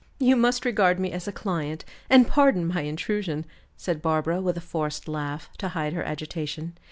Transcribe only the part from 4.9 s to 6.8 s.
laugh, to hide her agitation.